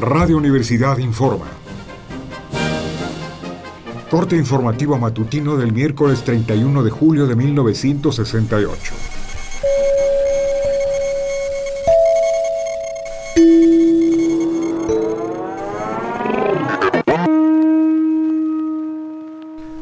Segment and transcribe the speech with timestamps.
[0.00, 1.44] Radio Universidad informa.
[4.10, 9.19] Corte informativo matutino del miércoles 31 de julio de 1968.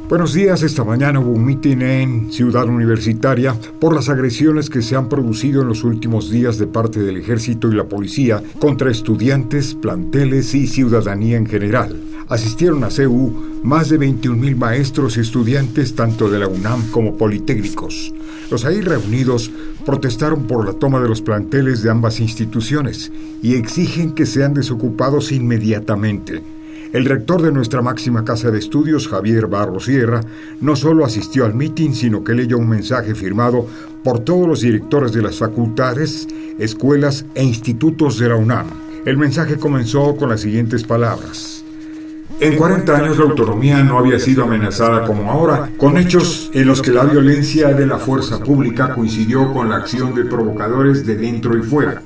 [0.09, 4.97] Buenos días, esta mañana hubo un mitin en Ciudad Universitaria por las agresiones que se
[4.97, 9.75] han producido en los últimos días de parte del ejército y la policía contra estudiantes,
[9.75, 11.95] planteles y ciudadanía en general.
[12.31, 18.15] Asistieron a CEU más de 21.000 maestros y estudiantes tanto de la UNAM como politécnicos.
[18.51, 19.51] Los ahí reunidos
[19.85, 23.13] protestaron por la toma de los planteles de ambas instituciones
[23.43, 26.43] y exigen que sean desocupados inmediatamente.
[26.93, 30.23] El rector de nuestra máxima casa de estudios, Javier Barro Sierra,
[30.63, 33.67] no solo asistió al mitin, sino que leyó un mensaje firmado
[34.03, 36.27] por todos los directores de las facultades,
[36.59, 38.67] escuelas e institutos de la UNAM.
[39.05, 41.63] El mensaje comenzó con las siguientes palabras.
[42.41, 46.81] En 40 años la autonomía no había sido amenazada como ahora, con hechos en los
[46.81, 51.59] que la violencia de la fuerza pública coincidió con la acción de provocadores de dentro
[51.59, 52.01] y fuera.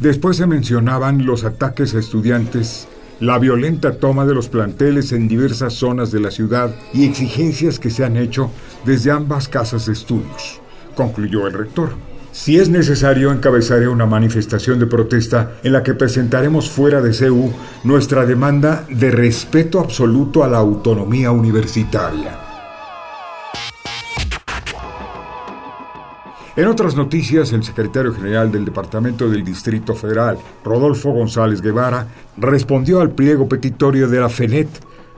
[0.00, 2.88] Después se mencionaban los ataques a estudiantes,
[3.20, 7.90] la violenta toma de los planteles en diversas zonas de la ciudad y exigencias que
[7.90, 8.50] se han hecho
[8.84, 10.60] desde ambas casas de estudios,
[10.96, 11.90] concluyó el rector.
[12.32, 17.52] Si es necesario, encabezaré una manifestación de protesta en la que presentaremos fuera de CEU
[17.84, 22.43] nuestra demanda de respeto absoluto a la autonomía universitaria.
[26.56, 33.00] En otras noticias, el secretario general del Departamento del Distrito Federal, Rodolfo González Guevara, respondió
[33.00, 34.68] al pliego petitorio de la FENET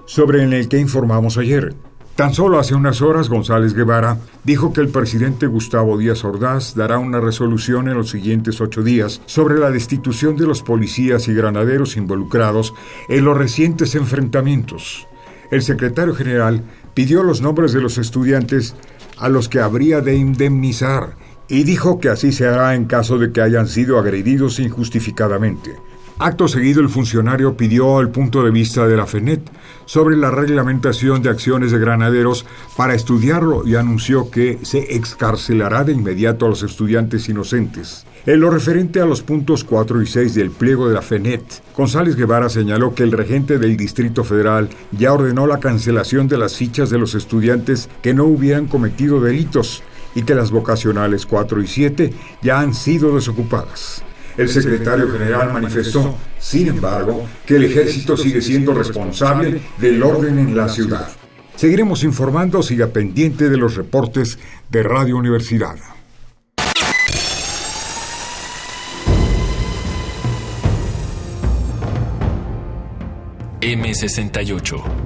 [0.06, 1.74] sobre el que informamos ayer.
[2.14, 6.98] Tan solo hace unas horas, González Guevara dijo que el presidente Gustavo Díaz Ordaz dará
[6.98, 11.98] una resolución en los siguientes ocho días sobre la destitución de los policías y granaderos
[11.98, 12.72] involucrados
[13.10, 15.06] en los recientes enfrentamientos.
[15.50, 16.62] El secretario general
[16.94, 18.74] pidió los nombres de los estudiantes
[19.18, 23.32] a los que habría de indemnizar y dijo que así se hará en caso de
[23.32, 25.76] que hayan sido agredidos injustificadamente.
[26.18, 29.42] Acto seguido, el funcionario pidió el punto de vista de la FENET
[29.84, 35.92] sobre la reglamentación de acciones de granaderos para estudiarlo y anunció que se excarcelará de
[35.92, 38.06] inmediato a los estudiantes inocentes.
[38.24, 41.44] En lo referente a los puntos 4 y 6 del pliego de la FENET,
[41.76, 46.56] González Guevara señaló que el regente del Distrito Federal ya ordenó la cancelación de las
[46.56, 49.82] fichas de los estudiantes que no hubieran cometido delitos
[50.16, 52.12] y que las vocacionales 4 y 7
[52.42, 54.02] ya han sido desocupadas.
[54.36, 60.56] El secretario general manifestó, sin embargo, que el ejército sigue siendo responsable del orden en
[60.56, 61.08] la ciudad.
[61.54, 64.38] Seguiremos informando, siga pendiente de los reportes
[64.70, 65.76] de Radio Universidad.
[73.60, 75.05] M68